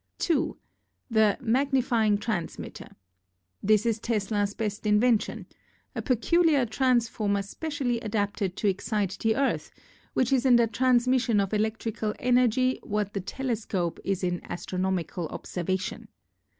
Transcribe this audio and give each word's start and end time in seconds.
"2. 0.17 0.57
The 1.11 1.37
'Magnifying 1.41 2.17
Transmitter.' 2.17 2.95
This 3.61 3.85
is 3.85 3.99
Tesla's 3.99 4.55
best 4.55 4.87
invention— 4.87 5.45
a 5.95 6.01
peculiar 6.01 6.65
transformer 6.65 7.43
spe 7.43 7.65
cially 7.69 7.99
adapted 8.03 8.55
to 8.55 8.67
excite 8.67 9.15
the 9.19 9.35
Earth, 9.35 9.69
which 10.15 10.33
is 10.33 10.43
in 10.43 10.55
the 10.55 10.65
transmission 10.65 11.39
of 11.39 11.53
electrical 11.53 12.15
energy 12.17 12.79
what 12.81 13.13
the 13.13 13.21
tele 13.21 13.55
scope 13.55 13.99
is 14.03 14.23
in 14.23 14.41
astronomical 14.49 15.27
observation. 15.27 16.07